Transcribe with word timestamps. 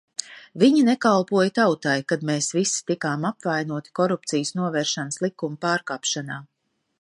Viņi 0.61 0.79
nekalpoja 0.85 1.51
tautai, 1.59 1.93
kad 2.11 2.25
mēs 2.29 2.47
visi 2.61 2.79
tikām 2.87 3.27
apvainoti 3.31 3.93
Korupcijas 4.01 4.55
novēršanas 4.61 5.23
likuma 5.27 5.61
pārkāpšanā. 5.69 6.41